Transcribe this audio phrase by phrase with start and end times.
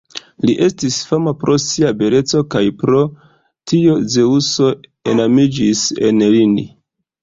[0.49, 3.05] Li estis fama pro sia beleco, kaj pro
[3.75, 4.75] tio Zeŭso
[5.17, 6.63] enamiĝis en lin.